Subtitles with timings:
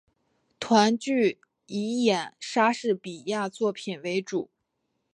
[0.03, 0.05] 剧
[0.59, 0.97] 团
[1.67, 4.49] 以演出莎士比亚作品为主。